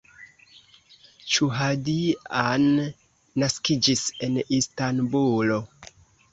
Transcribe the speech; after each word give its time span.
Ĉuhadjian 1.33 2.67
naskiĝis 3.45 4.09
en 4.29 4.43
Istanbulo. 4.61 5.63